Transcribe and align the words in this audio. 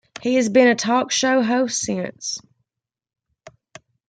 He 0.19 0.33
has 0.37 0.49
been 0.49 0.67
a 0.67 0.73
talk 0.73 1.11
show 1.11 1.43
host 1.43 1.79
since. 1.79 2.39